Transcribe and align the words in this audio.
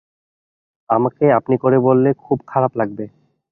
আমাকে 0.89 1.25
আপনি 1.39 1.55
করে 1.57 1.77
বললে 1.79 2.09
খুব 2.23 2.39
খারাপ 2.47 2.71
লাগবে। 2.77 3.05